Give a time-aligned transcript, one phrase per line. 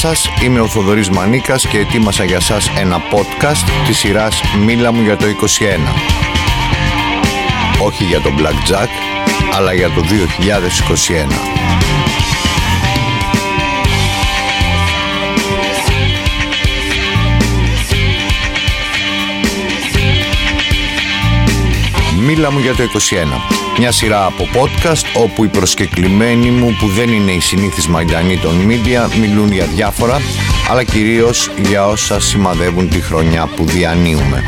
[0.00, 4.92] Γεια σας, είμαι ο Θοδωρής Μανίκας και ετοίμασα για σας ένα podcast της σειράς «Μίλα
[4.92, 5.34] μου για το 21».
[7.82, 8.88] Όχι για το Blackjack,
[9.54, 11.26] αλλά για το 2021.
[22.20, 27.08] Μίλα μου για το 21 μια σειρά από podcast όπου οι προσκεκλημένοι μου που δεν
[27.08, 30.20] είναι οι συνήθεις μαϊντανοί των media μιλούν για διάφορα
[30.70, 34.42] αλλά κυρίως για όσα σημαδεύουν τη χρονιά που διανύουμε.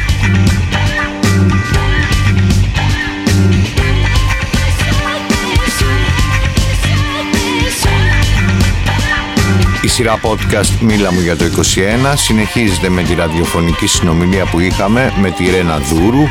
[9.85, 15.13] Η σειρά podcast «Μίλα μου για το 21» συνεχίζεται με τη ραδιοφωνική συνομιλία που είχαμε
[15.21, 16.23] με τη Ρένα Δούρου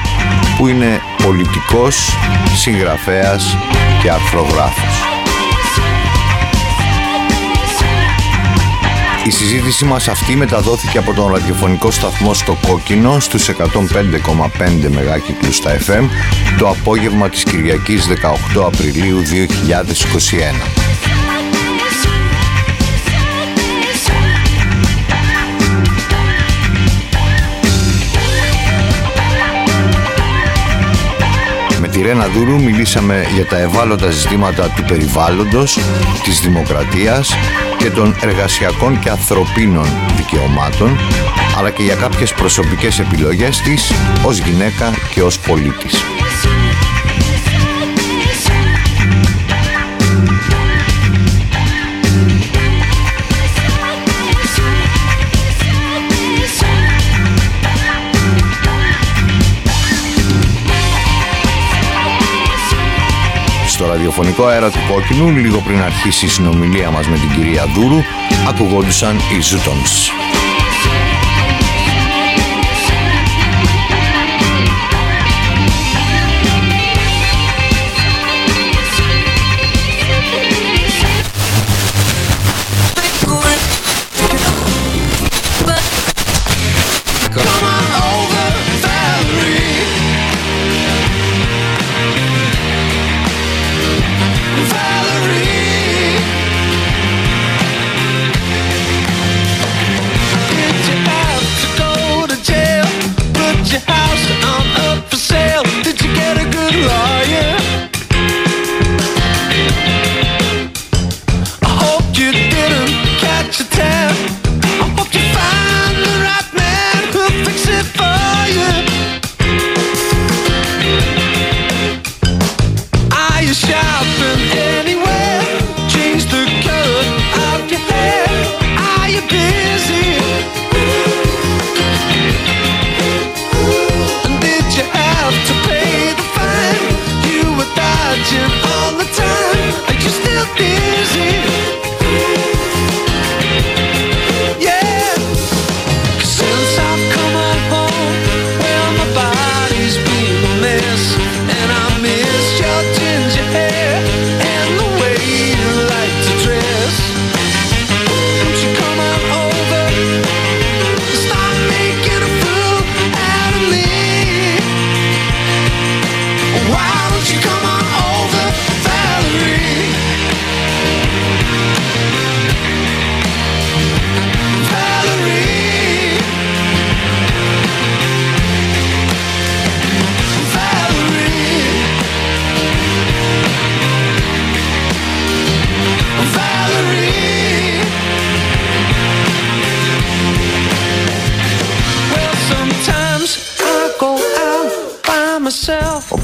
[0.58, 2.18] που είναι πολιτικός,
[2.56, 3.58] συγγραφέας
[4.02, 5.12] και αρθρογράφος.
[9.26, 15.78] Η συζήτησή μας αυτή μεταδόθηκε από τον ραδιοφωνικό σταθμό στο Κόκκινο στους 105,5 μεγάκυκλους στα
[15.78, 16.04] FM
[16.58, 18.08] το απόγευμα της Κυριακής
[18.56, 20.81] 18 Απριλίου 2021.
[32.12, 35.80] Τη Ρένα Δούρου μιλήσαμε για τα ευάλωτα ζητήματα του περιβάλλοντος,
[36.24, 37.34] της δημοκρατίας
[37.78, 40.98] και των εργασιακών και ανθρωπίνων δικαιωμάτων,
[41.58, 43.92] αλλά και για κάποιες προσωπικές επιλογές της
[44.26, 46.11] ως γυναίκα και ως πολίτης.
[63.92, 68.00] Ραδιοφωνικό αέρα του Κόκκινου λίγο πριν αρχίσει η συνομιλία μας με την κυρία Δούρου
[68.50, 70.31] ακουγόντουσαν οι Ζούτονς.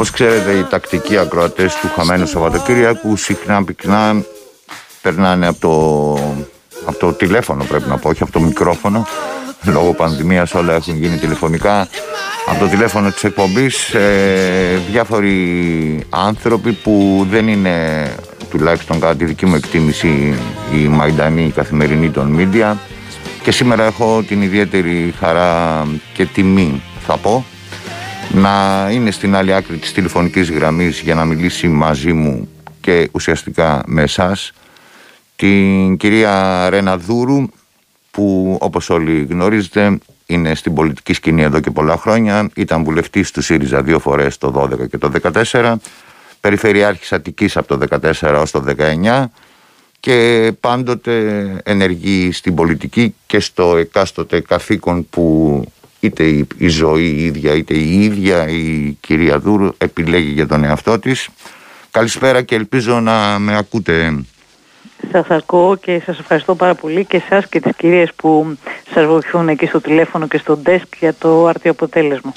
[0.04, 4.24] Ξέρετε οι τακτικοί ακροατές του χαμένου Σαββατοκύριακου συχνά πυκνά
[5.02, 6.14] περνάνε από το,
[6.86, 9.08] από το τηλέφωνο πρέπει να πω, όχι από το μικρόφωνο.
[9.64, 11.88] Λόγω πανδημίας όλα έχουν γίνει τηλεφωνικά.
[12.46, 18.08] Από το τηλέφωνο της εκπομπής ε, διάφοροι άνθρωποι που δεν είναι
[18.50, 20.38] τουλάχιστον κατά τη δική μου εκτίμηση
[20.74, 22.78] η μαϊντανή καθημερινή των μίντια
[23.44, 27.46] και σήμερα έχω την ιδιαίτερη χαρά και τιμή θα πω
[28.34, 32.50] να είναι στην άλλη άκρη της τηλεφωνικής γραμμής για να μιλήσει μαζί μου
[32.82, 34.52] και ουσιαστικά με εσάς
[35.36, 37.50] την κυρία Ρένα Δούρου
[38.12, 42.50] που όπως όλοι γνωρίζετε είναι στην πολιτική σκηνή εδώ και πολλά χρόνια.
[42.56, 45.12] Ήταν βουλευτής του ΣΥΡΙΖΑ δύο φορές το 12 και το
[45.52, 45.74] 14
[46.40, 49.24] Περιφερειάρχης Αττικής από το 14 ως το 19
[50.00, 55.64] και πάντοτε ενεργεί στην πολιτική και στο εκάστοτε καθήκον που
[56.00, 56.24] είτε
[56.58, 61.30] η, ζωή η ίδια είτε η ίδια η κυρία Δούρου επιλέγει για τον εαυτό της.
[61.92, 64.26] Καλησπέρα και ελπίζω να με ακούτε.
[65.12, 68.58] Σας ακούω και σας ευχαριστώ πάρα πολύ και εσάς και τις κυρίες που
[68.94, 72.34] σας βοηθούν εκεί στο τηλέφωνο και στο desk για το άρτιο αποτέλεσμα.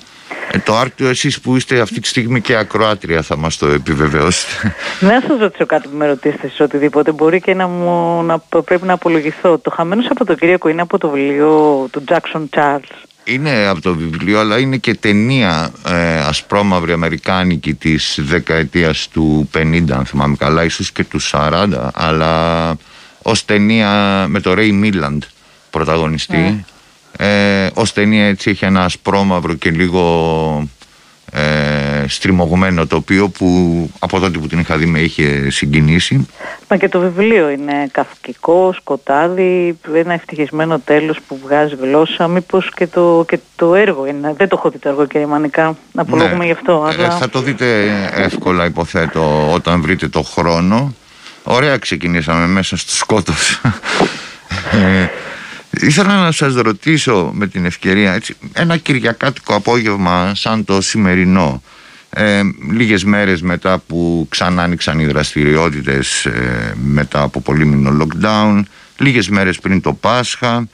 [0.52, 4.74] Ε, το άρτιο εσείς που είστε αυτή τη στιγμή και ακροάτρια θα μας το επιβεβαιώσετε.
[5.00, 7.12] Να σας ρωτήσω κάτι που με ρωτήσετε σε οτιδήποτε.
[7.12, 9.58] Μπορεί και να, μου, να πρέπει να απολογηθώ.
[9.58, 13.09] Το χαμένος από το κυρίακο είναι από το βιβλίο του Jackson Charles.
[13.24, 19.84] Είναι από το βιβλίο αλλά είναι και ταινία ε, ασπρόμαυρη αμερικάνικη της δεκαετίας του 50
[19.90, 22.76] αν θυμάμαι καλά ίσως και του 40 αλλά
[23.22, 25.18] ως ταινία με το Ray Milland
[25.70, 26.36] πρωταγωνιστή.
[26.36, 26.64] Ναι.
[27.16, 30.68] Ε, ως ταινία έτσι έχει ένα ασπρόμαυρο και λίγο
[31.32, 31.79] ε,
[32.10, 33.46] στριμωγμένο τοπίο που
[33.98, 36.26] από τότε που την είχα δει με είχε συγκινήσει.
[36.68, 42.86] Μα και το βιβλίο είναι καυκικό, σκοτάδι, ένα ευτυχισμένο τέλος που βγάζει γλώσσα, μήπως και
[42.86, 44.34] το, και το έργο είναι.
[44.36, 46.44] Δεν το έχω δει το έργο κύριε Μανικά, να απολογούμε ναι.
[46.44, 46.88] γι' αυτό.
[46.90, 47.10] Ε, αλλά...
[47.10, 50.94] θα το δείτε εύκολα υποθέτω όταν βρείτε το χρόνο.
[51.42, 53.60] Ωραία ξεκινήσαμε μέσα στο σκότος.
[54.72, 55.08] Ε,
[55.70, 61.62] Ήθελα να σας ρωτήσω με την ευκαιρία έτσι, ένα κυριακάτικο απόγευμα σαν το σημερινό
[62.10, 62.40] ε,
[62.70, 68.62] λίγες μέρες μετά που ξανά άνοιξαν οι δραστηριότητες ε, μετά από πολύμηνο lockdown
[68.98, 70.68] λίγες μέρες πριν το Πάσχα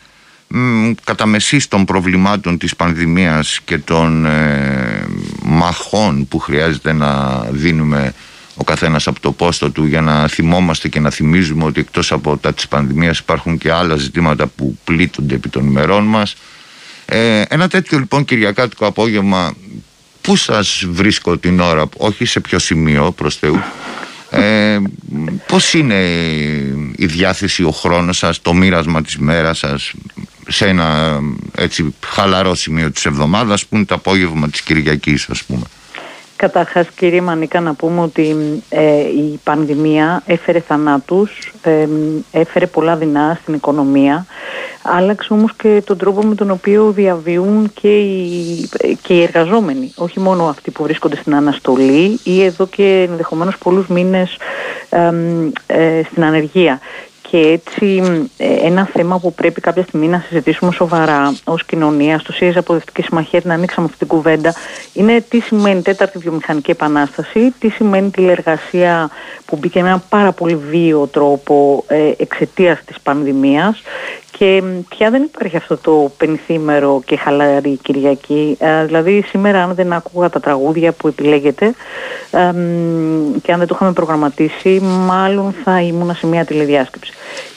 [1.05, 5.07] κατά μεσής των προβλημάτων της πανδημίας και των ε,
[5.43, 8.15] μαχών που χρειάζεται να δίνουμε
[8.55, 12.37] ο καθένας από το πόστο του για να θυμόμαστε και να θυμίζουμε ότι εκτός από
[12.37, 16.37] τα της πανδημίας υπάρχουν και άλλα ζητήματα που πλήττονται επί των ημερών μας.
[17.05, 19.55] Ε, ένα τέτοιο λοιπόν κυριακάτικο απόγευμα
[20.27, 23.61] πού σας βρίσκω την ώρα, όχι σε ποιο σημείο προς Θεού,
[24.31, 24.79] ε,
[25.47, 26.01] πώς είναι
[26.97, 29.93] η διάθεση, ο χρόνος σας, το μοίρασμα της μέρας σας
[30.49, 31.21] σε ένα
[31.55, 35.65] έτσι χαλαρό σημείο της εβδομάδας που είναι το απόγευμα της Κυριακής ας πούμε.
[36.37, 38.37] Καταρχάς κύριε Μανίκα να πούμε ότι
[38.69, 41.87] ε, η πανδημία έφερε θανάτους, ε,
[42.31, 44.27] έφερε πολλά δεινά στην οικονομία,
[44.83, 48.69] άλλαξε όμως και τον τρόπο με τον οποίο διαβίουν και οι,
[49.03, 53.87] και οι εργαζόμενοι, όχι μόνο αυτοί που βρίσκονται στην αναστολή ή εδώ και ενδεχομένως πολλούς
[53.87, 54.37] μήνες
[55.67, 56.81] ε, στην ανεργία
[57.31, 58.03] και έτσι
[58.37, 63.03] ε, ένα θέμα που πρέπει κάποια στιγμή να συζητήσουμε σοβαρά ως κοινωνία, στο ΣΥΡΙΖΑ Αποδευτική
[63.03, 64.55] Συμμαχία να ανοίξαμε αυτή την κουβέντα,
[64.93, 69.11] είναι τι σημαίνει τέταρτη βιομηχανική επανάσταση, τι σημαίνει τηλεργασία
[69.45, 73.83] που μπήκε με ένα πάρα πολύ βίαιο τρόπο ε, εξαιτίας της πανδημίας
[74.39, 78.57] και πια δεν υπάρχει αυτό το πενθήμερο και χαλαρή Κυριακή.
[78.61, 81.75] Ε, δηλαδή σήμερα αν δεν άκουγα τα τραγούδια που επιλέγετε
[83.43, 87.13] και αν δεν το είχαμε προγραμματίσει μάλλον θα ήμουν σε μια τηλεδιάσκεψη.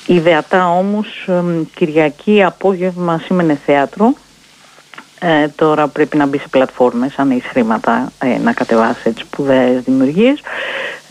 [0.06, 1.30] Ιδεατά όμως
[1.76, 4.14] Κυριακή απόγευμα σήμαινε θέατρο
[5.20, 9.81] ε, τώρα πρέπει να μπει σε πλατφόρμες αν έχεις χρήματα ε, να κατεβάσεις έτσι σπουδαίες
[9.83, 10.42] δημιουργίες.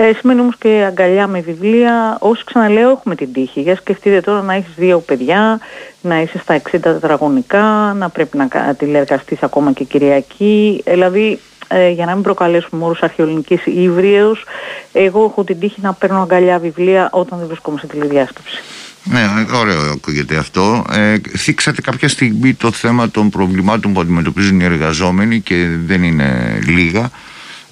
[0.00, 2.16] Ε, σημαίνει όμως και αγκαλιά με βιβλία.
[2.20, 3.60] Όσοι ξαναλέω έχουμε την τύχη.
[3.60, 5.60] Για σκεφτείτε τώρα να έχεις δύο παιδιά,
[6.00, 10.80] να είσαι στα 60 τετραγωνικά, να πρέπει να τηλεργαστείς ακόμα και Κυριακή.
[10.84, 11.38] Ε, δηλαδή
[11.68, 14.44] ε, για να μην προκαλέσουμε όρους αρχαιολινικής ύβριεως,
[14.92, 18.62] εγώ έχω την τύχη να παίρνω αγκαλιά βιβλία όταν δεν βρισκόμαι σε τηλεδιάσκεψη.
[19.04, 19.20] Ναι,
[19.54, 20.84] ωραίο ακούγεται αυτό.
[20.92, 26.58] Ε, θίξατε κάποια στιγμή το θέμα των προβλημάτων που αντιμετωπίζουν οι εργαζόμενοι και δεν είναι
[26.66, 27.10] λίγα.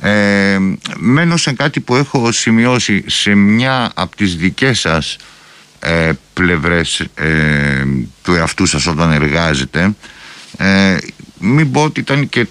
[0.00, 0.58] Ε,
[0.96, 5.16] μένω σε κάτι που έχω σημειώσει σε μια από τις δικές σας
[5.78, 7.84] ε, πλευρές ε,
[8.22, 9.94] του εαυτού σας όταν εργάζεται
[10.56, 10.96] ε,
[11.38, 12.46] μην πω ότι ήταν και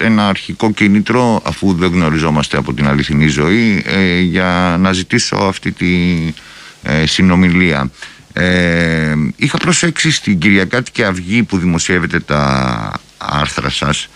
[0.00, 5.72] ένα αρχικό κίνητρο αφού δεν γνωριζόμαστε από την αληθινή ζωή ε, για να ζητήσω αυτή
[5.72, 6.16] τη
[6.82, 7.90] ε, συνομιλία.
[8.32, 14.08] Ε, είχα προσέξει στην Κυριακάτικη Αυγή που δημοσιεύετε τα άρθρα σας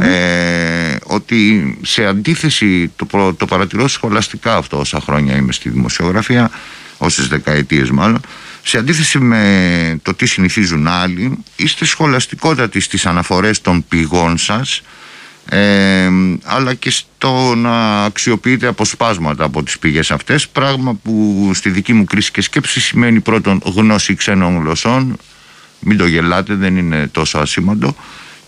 [0.00, 6.50] ε, ότι σε αντίθεση το, το παρατηρώ σχολαστικά αυτό όσα χρόνια είμαι στη δημοσιογραφία
[6.98, 8.20] όσες δεκαετίες μάλλον
[8.62, 14.82] σε αντίθεση με το τι συνηθίζουν άλλοι είστε σχολαστικότατοι στις αναφορές των πηγών σας
[15.48, 16.10] ε,
[16.44, 22.04] αλλά και στο να αξιοποιείτε αποσπάσματα από τις πηγές αυτές πράγμα που στη δική μου
[22.04, 25.16] κρίση και σκέψη σημαίνει πρώτον γνώση ξένων γλωσσών.
[25.80, 27.96] Μην το γελάτε δεν είναι τόσο ασήμαντο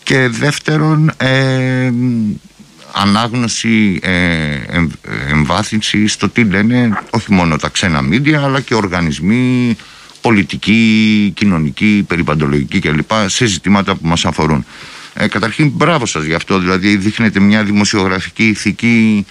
[0.02, 1.92] και δεύτερον ε,
[2.92, 4.56] ανάγνωση, ε,
[5.30, 9.76] εμβάθυνση στο τι λένε όχι μόνο τα ξένα μίντια αλλά και οργανισμοί
[10.20, 13.10] πολιτικοί, κοινωνικοί, περιπαντολογικοί κλπ.
[13.26, 14.64] σε ζητήματα που μας αφορούν.
[15.14, 19.26] Ε, καταρχήν μπράβο σας γι' αυτό, δηλαδή δείχνετε μια δημοσιογραφική ηθική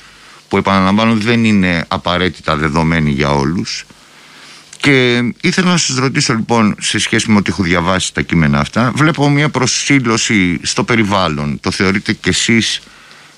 [0.47, 3.85] που επαναλαμβάνω δεν είναι απαραίτητα δεδομένη για όλους
[4.81, 8.91] Και ήθελα να σας ρωτήσω λοιπόν σε σχέση με ό,τι έχω διαβάσει τα κείμενα αυτά
[8.95, 11.59] βλέπω μια προσήλωση στο περιβάλλον.
[11.59, 12.81] Το θεωρείτε κι εσείς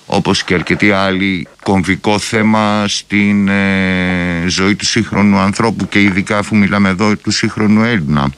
[0.06, 6.56] όπως και αρκετοί άλλοι κομβικό θέμα στην ε, ζωή του σύγχρονου ανθρώπου και ειδικά αφού
[6.56, 8.30] μιλάμε εδώ του σύγχρονου Έλληνα;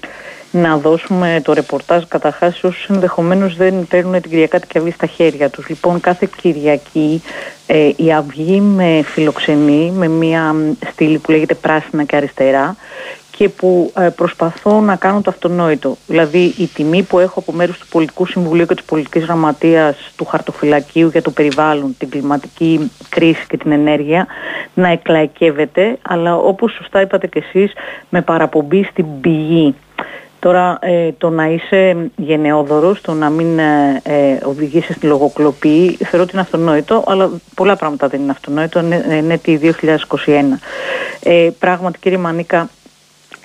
[0.56, 5.50] Να δώσουμε το ρεπορτάζ καταρχάς σε όσους ενδεχομένως δεν παίρνουν την Κυριακάτικη Αυγή στα χέρια
[5.50, 5.68] τους.
[5.68, 7.22] Λοιπόν, κάθε Κυριακή
[7.66, 10.54] ε, η Αυγή με φιλοξενεί με μια
[10.90, 12.76] στήλη που λέγεται πράσινα και αριστερά
[13.36, 15.96] και που ε, προσπαθώ να κάνω το αυτονόητο.
[16.06, 20.25] Δηλαδή η τιμή που έχω από μέρους του Πολιτικού Συμβουλίου και της Πολιτικής Γραμματείας του
[20.25, 24.26] Χαρτοφυλακίου για το περιβάλλον, την κλιματική κρίση και την ενέργεια
[24.75, 27.72] να εκλαϊκεύεται, αλλά όπως σωστά είπατε και εσείς
[28.08, 29.75] με παραπομπή στην πηγή.
[30.47, 36.23] Τώρα ε, το να είσαι γενναιόδωρος, το να μην ε, ε οδηγήσει στη λογοκλοπή, θεωρώ
[36.23, 39.71] ότι είναι αυτονόητο, αλλά πολλά πράγματα δεν είναι αυτονόητο, είναι τη 2021.
[41.23, 42.69] Ε, πράγματι κύριε Μανίκα,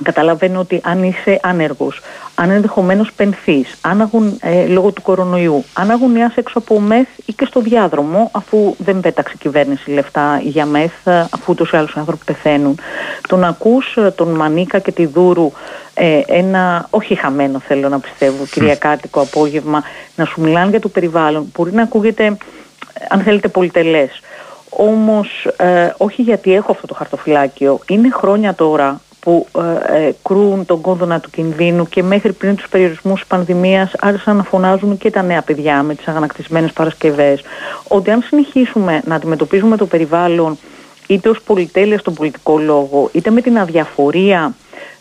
[0.04, 2.02] καταλαβαίνω ότι αν είσαι άνεργος,
[2.36, 7.34] αν ενδεχομένως πενθείς, αν αγουν, ε, λόγω του κορονοϊού, αν αγωνιάς έξω από μεθ ή
[7.34, 12.80] και στο διάδρομο, αφού δεν πέταξε κυβέρνηση λεφτά για μεθ, αφού τους άλλους άνθρωποι πεθαίνουν,
[13.28, 15.52] τον ακούς τον Μανίκα και τη Δούρου
[15.94, 19.84] ε, ένα, όχι χαμένο θέλω να πιστεύω, κυριακάτικο απόγευμα,
[20.16, 21.52] να σου μιλάνε για το περιβάλλον.
[21.56, 22.38] Μπορεί να ακούγεται,
[23.10, 24.22] αν θέλετε, πολυτελές.
[24.70, 29.48] Όμως, ε, όχι γιατί έχω αυτό το χαρτοφυλάκιο, είναι χρόνια τώρα που
[29.90, 34.36] ε, ε, κρούν τον κόδωνα του κινδύνου και μέχρι πριν τους περιορισμούς της πανδημίας άρχισαν
[34.36, 37.42] να φωνάζουν και τα νέα παιδιά με τις αγανακτισμένες Παρασκευές
[37.88, 40.58] ότι αν συνεχίσουμε να αντιμετωπίζουμε το περιβάλλον
[41.08, 44.54] είτε ως πολυτέλεια στον πολιτικό λόγο είτε με την αδιαφορία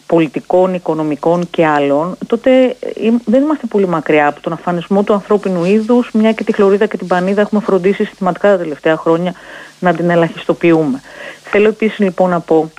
[0.06, 5.64] πολιτικών, οικονομικών και άλλων, τότε ε, δεν είμαστε πολύ μακριά από τον αφανισμό του ανθρώπινου
[5.64, 9.34] είδους, μια και τη χλωρίδα και την πανίδα έχουμε φροντίσει συστηματικά τα τελευταία χρόνια
[9.80, 11.00] να την ελαχιστοποιούμε.
[11.42, 12.70] Θέλω επίσης λοιπόν να πω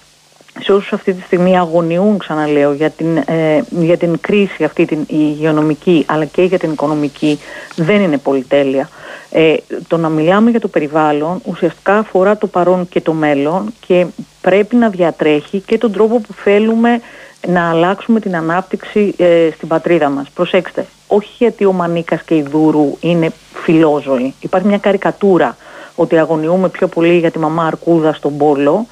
[0.59, 5.05] σε όσους αυτή τη στιγμή αγωνιούν, ξαναλέω, για την, ε, για την κρίση αυτή την
[5.07, 7.39] υγειονομική αλλά και για την οικονομική
[7.75, 8.89] δεν είναι πολυτέλεια.
[9.31, 9.55] Ε,
[9.87, 14.05] το να μιλάμε για το περιβάλλον ουσιαστικά αφορά το παρόν και το μέλλον και
[14.41, 17.01] πρέπει να διατρέχει και τον τρόπο που θέλουμε
[17.47, 20.29] να αλλάξουμε την ανάπτυξη ε, στην πατρίδα μας.
[20.33, 24.33] Προσέξτε, όχι γιατί ο Μανίκας και η Δούρου είναι φιλόζωοι.
[24.39, 25.57] Υπάρχει μια καρικατούρα
[25.95, 28.87] ότι αγωνιούμε πιο πολύ για τη μαμά Αρκούδα στον Πόλο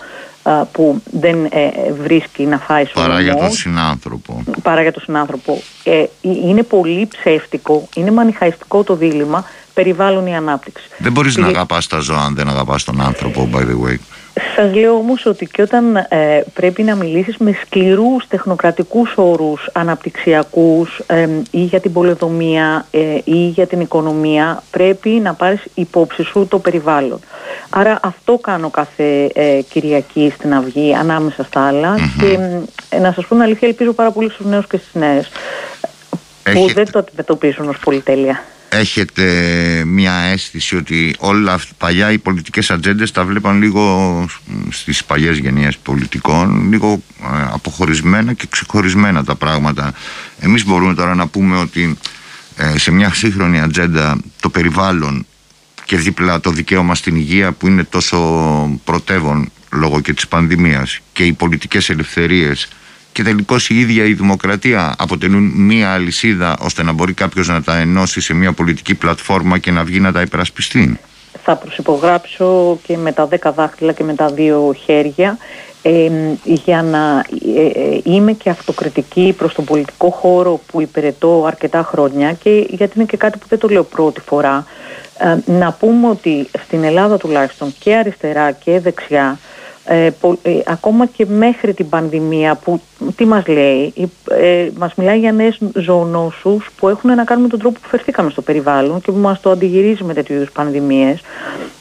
[0.71, 1.69] που δεν ε,
[2.03, 4.43] βρίσκει να φάει στο Παρά για τον συνάνθρωπο.
[4.61, 5.61] Παρά για τον συνάνθρωπο.
[5.83, 10.83] Ε, είναι πολύ ψεύτικο, είναι μανιχαϊστικό το δίλημα περιβάλλον η ανάπτυξη.
[10.97, 13.97] Δεν μπορείς να αγαπάς τα ζώα αν δεν αγαπάς τον άνθρωπο, by the way.
[14.55, 21.01] Σας λέω όμως ότι και όταν ε, πρέπει να μιλήσεις με σκληρούς τεχνοκρατικούς όρους αναπτυξιακούς
[21.51, 26.59] ή για την πολεδομία ε, ή για την οικονομία πρέπει να πάρεις υπόψη σου το
[26.59, 27.19] περιβάλλον.
[27.69, 32.37] Άρα αυτό κάνω κάθε ε, Κυριακή στην Αυγή ανάμεσα στα αλλα και
[32.97, 35.29] να σας πω την αλήθεια ελπίζω πάρα πολύ στους νέους και στις νέες.
[36.43, 39.23] Που δεν το αντιμετωπίζουν ως πολυτέλεια έχετε
[39.85, 44.25] μια αίσθηση ότι όλα αυτά, παλιά οι πολιτικές ατζέντες τα βλέπαν λίγο
[44.69, 49.93] στις παλιές γενιές πολιτικών λίγο ε, αποχωρισμένα και ξεχωρισμένα τα πράγματα.
[50.39, 51.97] Εμείς μπορούμε τώρα να πούμε ότι
[52.55, 55.25] ε, σε μια σύγχρονη ατζέντα το περιβάλλον
[55.85, 58.17] και δίπλα το δικαίωμα στην υγεία που είναι τόσο
[58.83, 62.67] πρωτεύον λόγω και της πανδημίας και οι πολιτικές ελευθερίες
[63.11, 67.77] και τελικώς η ίδια η δημοκρατία αποτελούν μία αλυσίδα ώστε να μπορεί κάποιος να τα
[67.77, 70.99] ενώσει σε μία πολιτική πλατφόρμα και να βγει να τα υπερασπιστεί.
[71.43, 75.37] Θα προσυπογράψω και με τα δέκα δάχτυλα και με τα δύο χέρια
[75.81, 76.09] ε,
[76.43, 77.25] για να
[77.55, 82.93] ε, ε, είμαι και αυτοκριτική προς τον πολιτικό χώρο που υπηρετώ αρκετά χρόνια και γιατί
[82.95, 84.65] είναι και κάτι που δεν το λέω πρώτη φορά
[85.17, 89.39] ε, να πούμε ότι στην Ελλάδα τουλάχιστον και αριστερά και δεξιά
[89.91, 92.81] ε, ε, ακόμα και μέχρι την πανδημία που
[93.15, 93.93] τι μας λέει,
[94.29, 98.29] ε, μας μιλάει για νέες ζωονόσους που έχουν να κάνουν με τον τρόπο που φερθήκαμε
[98.29, 101.21] στο περιβάλλον και που μας το αντιγυρίζει με τέτοιου είδους πανδημίες.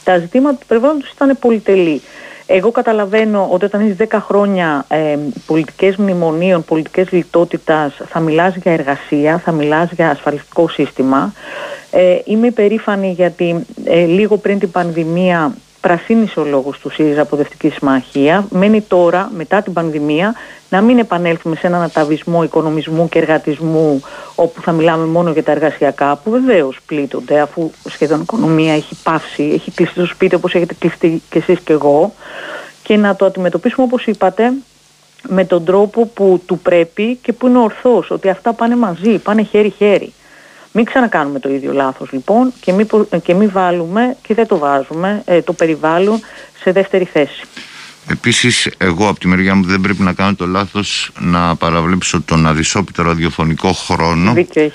[0.04, 2.00] Τα ζητήματα του περιβάλλοντος ήταν πολυτελή.
[2.46, 8.72] Εγώ καταλαβαίνω ότι όταν είσαι 10 χρόνια ε, πολιτικές μνημονίων, πολιτικές λιτότητας, θα μιλάς για
[8.72, 11.32] εργασία, θα μιλάς για ασφαλιστικό σύστημα.
[11.90, 17.74] Ε, είμαι υπερήφανη γιατί ε, λίγο πριν την πανδημία πρασίνησε ο λόγος του ΣΥΡΙΖΑ Αποδευτικής
[17.74, 18.46] Συμμαχία.
[18.50, 20.34] Μένει τώρα, μετά την πανδημία,
[20.68, 24.00] να μην επανέλθουμε σε έναν αταβισμό οικονομισμού και εργατισμού
[24.34, 28.96] όπου θα μιλάμε μόνο για τα εργασιακά που βεβαίως πλήττονται αφού σχεδόν η οικονομία έχει
[29.02, 32.12] πάυσει, έχει κλειστεί στο σπίτι όπως έχετε κλειστεί και εσείς και εγώ
[32.82, 34.52] και να το αντιμετωπίσουμε όπως είπατε
[35.28, 39.42] με τον τρόπο που του πρέπει και που είναι ορθός, ότι αυτά πάνε μαζί, πάνε
[39.42, 40.12] χέρι-χέρι.
[40.72, 42.88] Μην ξανακάνουμε το ίδιο λάθος λοιπόν και μην,
[43.22, 46.20] και βάλουμε και δεν το βάζουμε ε, το περιβάλλον
[46.60, 47.42] σε δεύτερη θέση.
[48.10, 52.46] Επίσης εγώ από τη μεριά μου δεν πρέπει να κάνω το λάθος να παραβλέψω τον
[52.46, 54.32] αδυσόπιτο ραδιοφωνικό χρόνο.
[54.32, 54.70] Δίκιο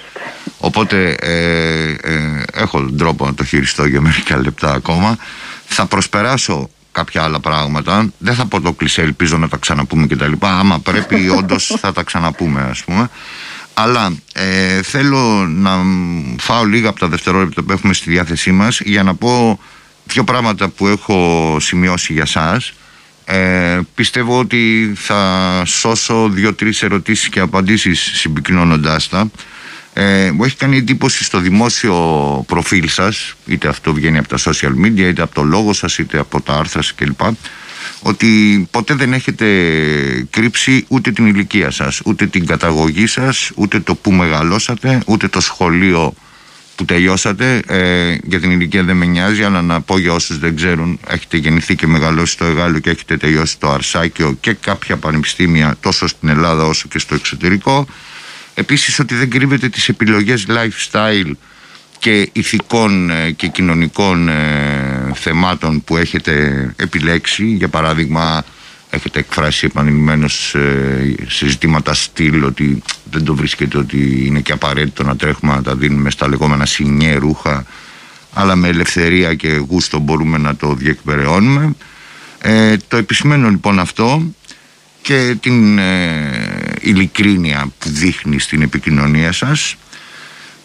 [0.58, 5.18] Οπότε ε, ε, έχω τον τρόπο να το χειριστώ για μερικά λεπτά ακόμα.
[5.66, 8.10] Θα προσπεράσω κάποια άλλα πράγματα.
[8.18, 10.32] Δεν θα πω το κλεισέ, ελπίζω να τα ξαναπούμε κτλ.
[10.40, 13.10] Άμα πρέπει, όντως θα τα ξαναπούμε, ας πούμε.
[13.74, 15.82] Αλλά ε, θέλω να
[16.40, 19.60] φάω λίγα από τα δευτερόλεπτα που έχουμε στη διάθεσή μας για να πω
[20.04, 22.74] δύο πράγματα που έχω σημειώσει για σας.
[23.26, 29.30] Ε, πιστεύω ότι θα σώσω δύο-τρεις ερωτήσεις και απαντήσεις συμπυκνώνοντάς τα.
[29.94, 31.96] Ε, μου έχει κάνει εντύπωση στο δημόσιο
[32.48, 36.20] προφίλ σας, είτε αυτό βγαίνει από τα social media, είτε από το λόγο σας, είτε
[36.20, 37.22] από τα άρθρα σας κλπ
[38.02, 38.28] ότι
[38.72, 39.48] ποτέ δεν έχετε
[40.30, 45.40] κρύψει ούτε την ηλικία σας, ούτε την καταγωγή σας, ούτε το που μεγαλώσατε, ούτε το
[45.42, 46.14] σχολείο
[46.76, 47.62] που τελειώσατε.
[47.68, 51.38] Ε, για την ηλικία δεν με νοιάζει, αλλά να πω για όσους δεν ξέρουν, έχετε
[51.38, 56.30] γεννηθεί και μεγαλώσει στο Εγάλιο και έχετε τελειώσει το Αρσάκιο και κάποια πανεπιστήμια τόσο στην
[56.30, 57.88] Ελλάδα όσο και στο εξωτερικό.
[58.54, 61.32] Επίσης ότι δεν κρύβετε τις επιλογές lifestyle
[62.00, 67.46] και ηθικών ε, και κοινωνικών ε, θεμάτων που έχετε επιλέξει.
[67.46, 68.44] Για παράδειγμα,
[68.90, 75.04] έχετε εκφράσει επανειλημμένως ε, σε ζητήματα στυλ ότι δεν το βρίσκεται ότι είναι και απαραίτητο
[75.04, 77.66] να τρέχουμε να τα δίνουμε στα λεγόμενα σινιέ ρούχα
[78.34, 81.76] αλλά με ελευθερία και γούστο μπορούμε να το διεκπεραιώνουμε.
[82.42, 84.34] Ε, το επισημένο λοιπόν αυτό
[85.02, 85.80] και την
[86.80, 89.76] ειλικρίνεια που δείχνει στην επικοινωνία σας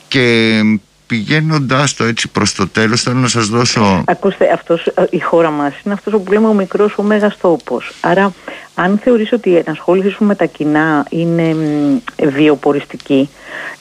[0.09, 0.61] και
[1.09, 4.05] πηγαίνοντα το έτσι προς το τέλος, θέλω να σας δώσω.
[4.07, 7.81] Ακούστε, αυτός, ε, η χώρα μας είναι αυτός που λέμε ο μικρός ο μέγα τόπο.
[8.01, 8.33] Άρα,
[8.75, 11.57] αν θεωρήσω ότι η ενασχόληση σου με τα κοινά είναι
[12.23, 13.29] βιοποριστική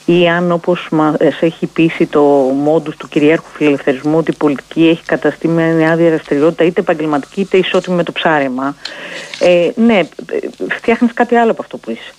[0.04, 2.20] ή αν όπως μας έχει πείσει το
[2.64, 7.56] μόντους του κυριάρχου φιλελευθερισμού ότι η πολιτική έχει καταστεί με μια δραστηριότητα είτε επαγγελματική είτε
[7.56, 8.76] ισότιμη με το ψάρεμα.
[9.38, 10.00] Ε, ναι,
[10.68, 12.12] φτιάχνεις κάτι άλλο από αυτό που είσαι.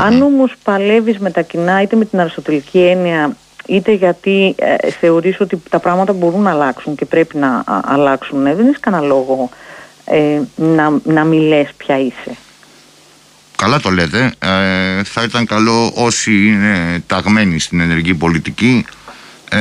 [0.00, 5.40] Αν όμως παλεύεις με τα κοινά, είτε με την αριστοτελική έννοια, είτε γιατί ε, θεωρείς
[5.40, 8.42] ότι τα πράγματα μπορούν να αλλάξουν και πρέπει να αλλάξουν.
[8.42, 9.50] Ναι, δεν έχεις κανένα λόγο
[10.04, 12.36] ε, να, να μην λες ποια είσαι.
[13.56, 14.32] Καλά το λέτε.
[14.38, 18.84] Ε, θα ήταν καλό όσοι είναι ταγμένοι στην ενεργή πολιτική
[19.50, 19.58] ε,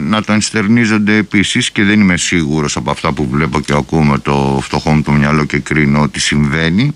[0.00, 4.18] να το ενστερνίζονται επίσης και δεν είμαι σίγουρος από αυτά που βλέπω και ακούω με
[4.18, 6.94] το φτωχό μου το μυαλό και κρίνω ότι συμβαίνει.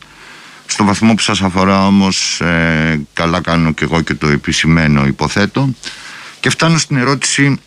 [0.66, 5.74] Στο βαθμό που σας αφορά όμως ε, καλά κάνω και εγώ και το επισημένο υποθέτω.
[6.44, 7.58] Και φτάνω στην ερώτηση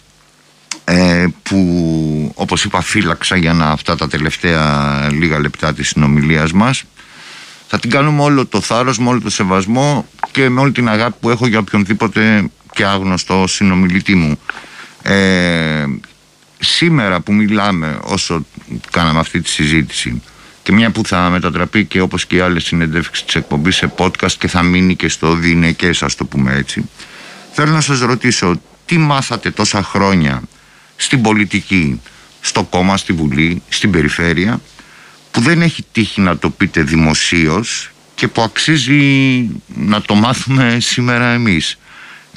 [0.83, 6.83] ε, που όπως είπα φύλαξα για να αυτά τα τελευταία λίγα λεπτά της συνομιλίας μας
[7.67, 11.15] θα την κάνουμε όλο το θάρρος, με όλο το σεβασμό και με όλη την αγάπη
[11.19, 14.39] που έχω για οποιονδήποτε και άγνωστο συνομιλητή μου.
[15.01, 15.85] Ε,
[16.59, 18.45] σήμερα που μιλάμε όσο
[18.91, 20.21] κάναμε αυτή τη συζήτηση
[20.63, 24.31] και μια που θα μετατραπεί και όπως και οι άλλες συνεντεύξεις της εκπομπής σε podcast
[24.31, 26.89] και θα μείνει και στο διηνεκές ας το πούμε έτσι
[27.59, 30.41] Θέλω να σας ρωτήσω τι μάθατε τόσα χρόνια
[30.95, 32.01] στην πολιτική,
[32.41, 34.61] στο κόμμα, στη Βουλή, στην περιφέρεια
[35.31, 41.25] που δεν έχει τύχει να το πείτε δημοσίως και που αξίζει να το μάθουμε σήμερα
[41.25, 41.77] εμείς.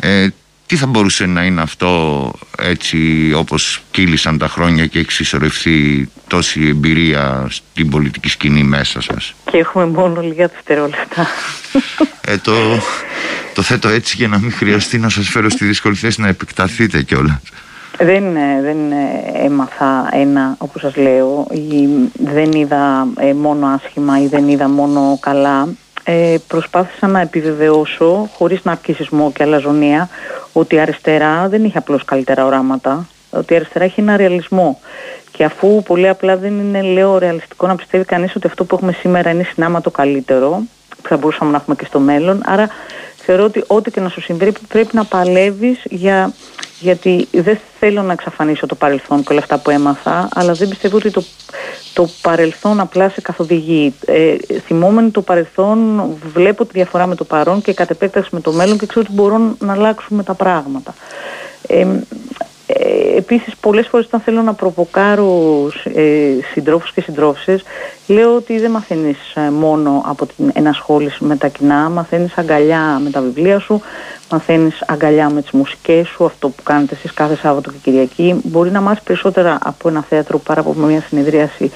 [0.00, 0.28] Ε,
[0.66, 6.66] τι θα μπορούσε να είναι αυτό έτσι όπως κύλησαν τα χρόνια και έχει συσσωρευτεί τόση
[6.66, 11.26] εμπειρία στην πολιτική σκηνή μέσα σας; Και έχουμε μόνο λίγα δευτερόλεπτα.
[12.20, 12.52] Ε, το,
[13.54, 17.02] το θέτω έτσι για να μην χρειαστεί να σας φέρω στη δύσκολη θέση να επεκταθείτε
[17.02, 17.40] κιόλας.
[17.98, 24.20] Δεν, ε, δεν ε, έμαθα ένα, όπως σας λέω, ή δεν είδα ε, μόνο άσχημα
[24.22, 25.68] ή δεν είδα μόνο καλά.
[26.04, 30.08] Ε, προσπάθησα να επιβεβαιώσω, χωρίς να αρκισισμό και αλαζονία,
[30.52, 34.80] ότι η αριστερά δεν είχε απλώς καλύτερα οράματα, ότι η αριστερά έχει ένα ρεαλισμό.
[35.32, 38.92] Και αφού πολύ απλά δεν είναι, λέω, ρεαλιστικό να πιστεύει κανείς ότι αυτό που έχουμε
[38.92, 40.62] σήμερα είναι συνάμα το καλύτερο,
[41.02, 42.68] που θα μπορούσαμε να έχουμε και στο μέλλον, άρα
[43.22, 46.32] θεωρώ ότι ό,τι και να σου συμβεί πρέπει να παλεύεις για,
[46.80, 50.96] γιατί δεν θέλω να εξαφανίσω το παρελθόν και όλα αυτά που έμαθα, αλλά δεν πιστεύω
[50.96, 51.22] ότι το,
[51.94, 53.94] το παρελθόν απλά σε καθοδηγεί.
[54.06, 56.02] Ε, θυμόμενοι το παρελθόν,
[56.32, 59.14] βλέπω τη διαφορά με το παρόν και κατ' επέκταση με το μέλλον και ξέρω ότι
[59.14, 60.94] μπορούν να αλλάξουμε τα πράγματα.
[61.66, 61.86] Ε,
[62.74, 66.02] ε, επίσης πολλές φορές όταν θέλω να προβοκάρω ε,
[66.52, 67.62] συντρόφους και συντρόφισσες
[68.06, 71.88] λέω ότι δεν μαθαίνεις ε, μόνο από την ενασχόληση με τα κοινά.
[71.88, 73.82] Μαθαίνεις αγκαλιά με τα βιβλία σου
[74.30, 78.40] μαθαίνεις αγκαλιά με τις μουσικές σου αυτό που κάνετε εσείς κάθε Σάββατο και Κυριακή.
[78.44, 81.70] Μπορεί να μάθεις περισσότερα από ένα θέατρο παρά από μια συνεδρίαση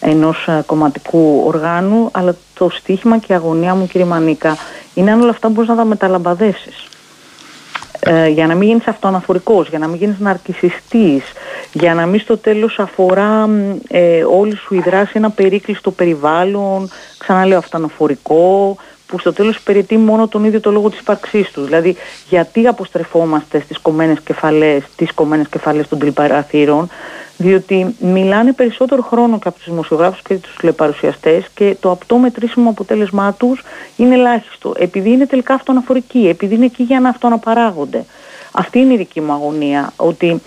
[0.00, 4.56] ενός ε, κομματικού οργάνου αλλά το στίχημα και η αγωνία μου κύριε Μανίκα
[4.94, 6.88] είναι αν όλα αυτά μπορείς να τα μεταλαμπαδέσεις
[8.06, 11.22] ε, για να μην γίνεις αυτοαναφορικός, για να μην γίνεις ναρκισιστής,
[11.72, 13.48] για να μην στο τέλος αφορά
[13.88, 16.88] ε, όλη σου η δράση ένα περίκλειστο περιβάλλον,
[17.18, 18.76] ξαναλέω αυτοαναφορικό,
[19.14, 21.62] που στο τέλος υπηρετεί μόνο τον ίδιο το λόγο της ύπαρξής του.
[21.62, 21.96] Δηλαδή,
[22.28, 26.88] γιατί αποστρεφόμαστε στις κομμένες κεφαλές, τις κομμένες κεφαλές των τηλεπαραθύρων,
[27.36, 32.70] διότι μιλάνε περισσότερο χρόνο και από τους δημοσιογράφους και τους τηλεπαρουσιαστές και το απτό μετρήσιμο
[32.70, 33.62] αποτέλεσμά τους
[33.96, 34.74] είναι ελάχιστο.
[34.76, 38.04] Επειδή είναι τελικά αυτοαναφορικοί, επειδή είναι εκεί για να αυτοαναπαράγονται.
[38.52, 40.40] Αυτή είναι η δική μου αγωνία, ότι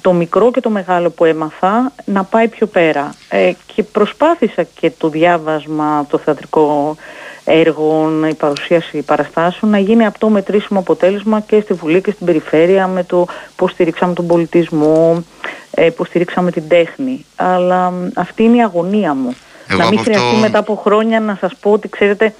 [0.00, 3.14] το μικρό και το μεγάλο που έμαθα να πάει πιο πέρα.
[3.28, 6.96] Ε, και προσπάθησα και το διάβασμα, το θεατρικό
[7.44, 12.86] έργων, η παρουσίαση παραστάσεων να γίνει αυτό μετρήσιμο αποτέλεσμα και στη Βουλή και στην Περιφέρεια
[12.86, 13.26] με το
[13.56, 15.24] πώς στηρίξαμε τον πολιτισμό,
[15.70, 17.24] ε, πώς στηρίξαμε την τέχνη.
[17.36, 19.34] Αλλά αυτή είναι η αγωνία μου.
[19.76, 22.34] να μην χρειαστεί μετά από χρόνια να σας πω ότι ξέρετε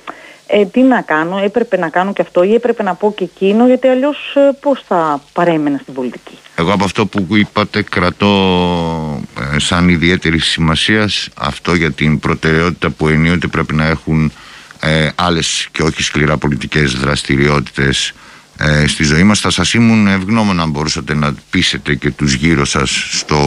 [0.54, 3.66] ε, τι να κάνω, έπρεπε να κάνω και αυτό ή έπρεπε να πω και εκείνο
[3.66, 6.38] γιατί αλλιώς ε, πώς θα παρέμενα στην πολιτική.
[6.54, 8.32] Εγώ από αυτό που είπατε κρατώ
[9.54, 14.32] ε, σαν ιδιαίτερη σημασία αυτό για την προτεραιότητα που ενίοτε πρέπει να έχουν
[14.84, 18.12] ε, άλλες και όχι σκληρά πολιτικές δραστηριότητες
[18.56, 19.40] ε, στη ζωή μας.
[19.40, 23.38] Θα σας ήμουν ευγνώμων αν μπορούσατε να πείσετε και τους γύρω σας στο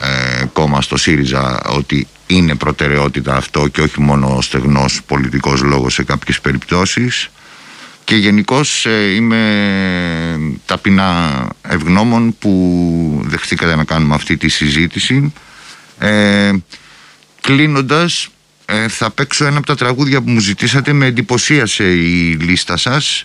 [0.00, 5.94] ε, κόμμα στο ΣΥΡΙΖΑ ότι είναι προτεραιότητα αυτό και όχι μόνο ο στεγνός πολιτικός λόγος
[5.94, 7.30] σε κάποιες περιπτώσεις.
[8.04, 9.40] Και γενικώς ε, είμαι
[10.66, 11.30] ταπεινά
[11.62, 15.32] ευγνώμων που δεχτήκατε να κάνουμε αυτή τη συζήτηση.
[15.98, 16.50] Ε,
[17.40, 18.28] κλείνοντας
[18.70, 20.92] ε, θα παίξω ένα από τα τραγούδια που μου ζητήσατε.
[20.92, 23.24] Με εντυπωσίασε η λίστα σας.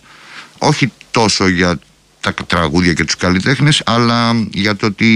[0.58, 1.80] Όχι τόσο για
[2.20, 5.12] τα τραγούδια και τους καλλιτέχνες, αλλά για το ότι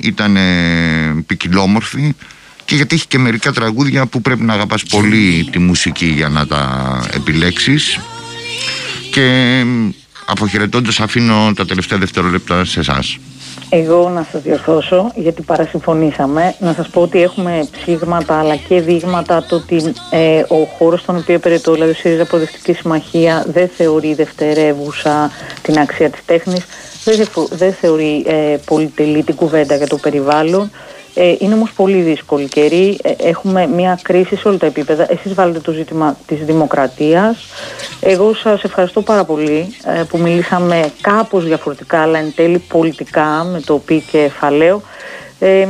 [0.00, 0.36] ήταν
[1.26, 2.14] ποικιλόμορφη
[2.64, 6.46] και γιατί έχει και μερικά τραγούδια που πρέπει να αγαπάς πολύ τη μουσική για να
[6.46, 8.00] τα επιλέξεις.
[9.10, 9.64] Και
[10.24, 13.18] αποχαιρετώντας αφήνω τα τελευταία δευτερόλεπτα σε εσάς.
[13.72, 19.44] Εγώ να σας διορθώσω, γιατί παρασυμφωνήσαμε, να σας πω ότι έχουμε ψήγματα αλλά και δείγματα
[19.48, 24.14] το ότι ε, ο χώρος στον οποίο υπηρετώ, δηλαδή η ΣΥΡΙΖΑ Προοδευτική Συμμαχία, δεν θεωρεί
[24.14, 25.30] δευτερεύουσα
[25.62, 26.64] την αξία της τέχνης,
[27.04, 30.70] δεν, δεν θεωρεί ε, πολυτελή την κουβέντα για το περιβάλλον.
[31.14, 32.98] Ε, είναι όμως πολύ δύσκολη καιρή.
[33.02, 35.06] Ε, έχουμε μια κρίση σε όλα τα επίπεδα.
[35.10, 37.46] Εσείς βάλετε το ζήτημα της δημοκρατίας.
[38.00, 43.60] Εγώ σας ευχαριστώ πάρα πολύ ε, που μιλήσαμε κάπως διαφορετικά, αλλά εν τέλει πολιτικά με
[43.60, 44.82] το πι κεφαλαίο.
[45.38, 45.66] Ε,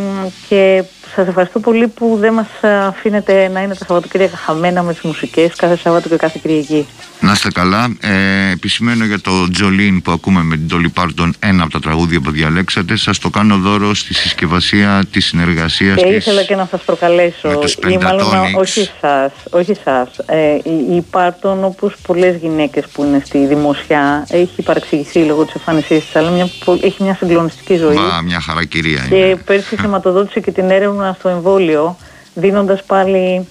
[0.49, 5.03] και σας ευχαριστώ πολύ που δεν μας αφήνετε να είναι τα Σαββατοκύριακα χαμένα με τις
[5.03, 6.87] μουσικές κάθε Σάββατο και κάθε Κυριακή.
[7.31, 7.97] Να είστε καλά.
[8.01, 12.21] Ε, επισημένω για το Τζολίν που ακούμε με την Τόλι Πάρτον ένα από τα τραγούδια
[12.21, 12.97] που διαλέξατε.
[12.97, 17.63] Σας το κάνω δώρο στη συσκευασία της συνεργασίας Και ήθελα και να σας προκαλέσω.
[17.89, 19.33] ή μάλλον όχι σας.
[19.51, 20.09] Όχι σας.
[20.27, 25.55] Ε, η, η Πάρτον όπως πολλές γυναίκες που είναι στη δημοσιά έχει παραξηγηθεί λόγω της
[25.55, 26.49] εμφανισής της αλλά μια,
[26.83, 27.95] έχει μια συγκλονιστική ζωή.
[27.95, 29.37] Μα, μια χαρά κυρία Και είναι.
[29.37, 31.97] πέρσι χρηματοδότησε και την έρευνα στο εμβόλιο
[32.35, 33.47] δίνοντας πάλι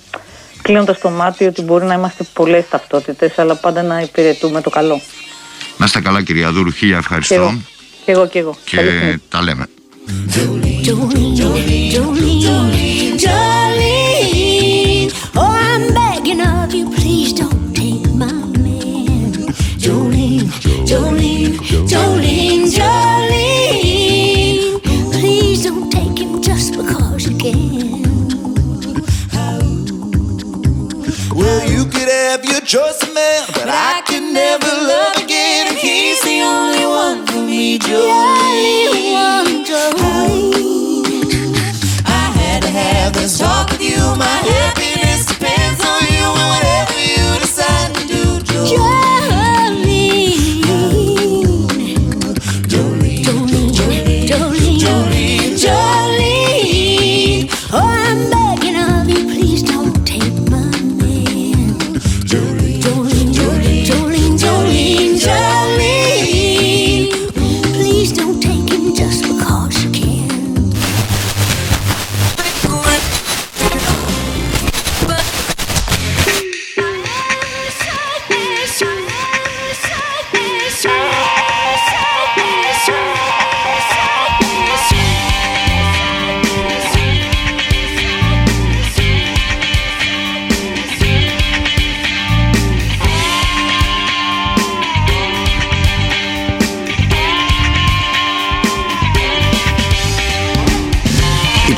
[0.61, 5.01] κλείνοντα το μάτι ότι μπορεί να είμαστε πολλέ ταυτότητε, αλλά πάντα να υπηρετούμε το καλό.
[5.77, 6.71] Να είστε καλά, κυρία Δούρου.
[6.71, 7.53] Χίλια ευχαριστώ.
[8.05, 8.55] Και εγώ και εγώ.
[8.63, 9.65] Και τα λέμε.
[21.89, 23.18] Well, you
[32.71, 35.18] your choice man, but I can never love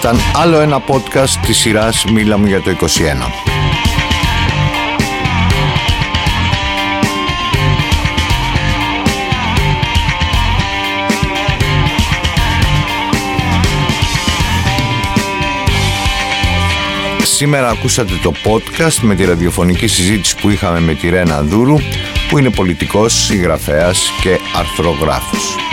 [0.02, 2.76] ήταν άλλο ένα podcast της σειράς «Μίλα μου για το 21».
[17.24, 21.76] Σήμερα ακούσατε το podcast με τη ραδιοφωνική συζήτηση που είχαμε με τη Ρένα Δούρου
[22.30, 25.71] που είναι πολιτικός, συγγραφέας και αρθρογράφος.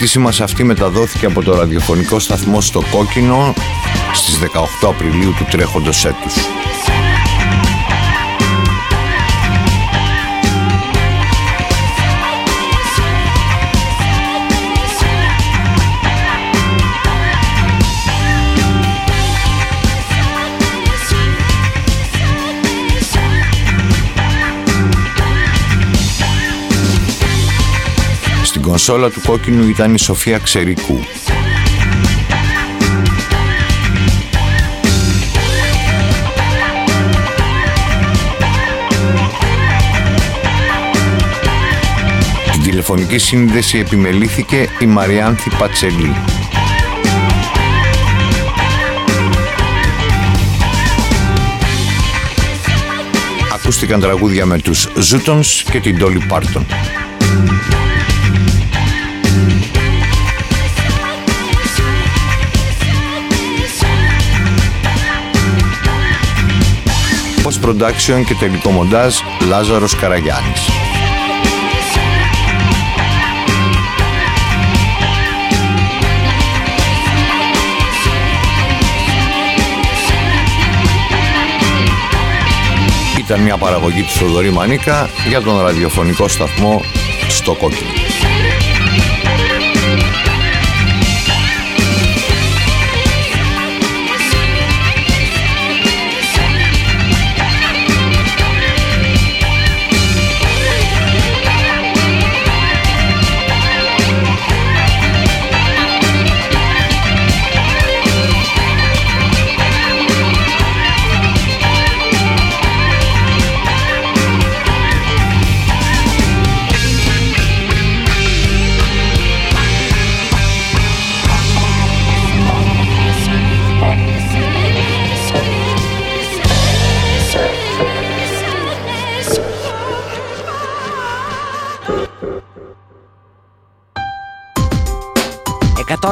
[0.00, 3.54] Συζήτησή μας αυτή μεταδόθηκε από το ραδιοφωνικό σταθμό στο Κόκκινο
[4.14, 6.34] στις 18 Απριλίου του τρέχοντος έτους.
[28.60, 31.00] Κονσόλα του κόκκινου ήταν η Σοφία Ξερικού.
[42.52, 46.14] Την τηλεφωνική σύνδεση επιμελήθηκε η Μαριάνθη Πατσελή.
[53.54, 56.66] Ακούστηκαν τραγούδια με τους Ζούτονς και την Τόλι Πάρτον.
[67.70, 69.14] Post-production και τελικό μοντάζ
[69.48, 70.68] Λάζαρος Καραγιάννης.
[83.18, 86.82] Ήταν μια παραγωγή του Θοδωρή Μανίκα για τον ραδιοφωνικό σταθμό
[87.28, 87.90] στο Κόκκινο.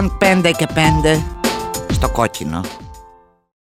[0.06, 1.22] 5 και 5
[1.90, 2.60] στο κόκκινο.